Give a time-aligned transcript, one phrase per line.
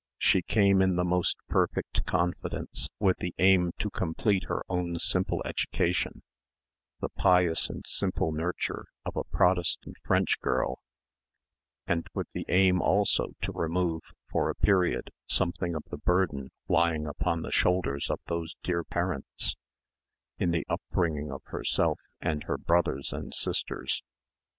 [0.17, 5.43] She came in the most perfect confidence with the aim to complete her own simple
[5.45, 6.23] education,
[7.01, 10.79] the pious and simple nurture of a Protestant French girl,
[11.85, 14.01] and with the aim also to remove
[14.31, 19.55] for a period something of the burden lying upon the shoulders of those dear parents
[20.39, 24.01] in the upbringing of herself and her brothers and sisters."